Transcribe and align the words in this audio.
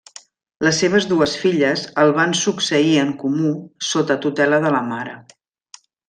Les 0.67 0.77
seves 0.83 1.07
dues 1.09 1.33
filles 1.41 1.83
el 2.05 2.13
van 2.21 2.33
succeir 2.41 2.91
en 3.05 3.11
comú 3.23 3.51
sota 3.93 4.17
tutela 4.23 4.61
de 4.69 4.73
la 4.77 4.81
mare. 4.93 5.13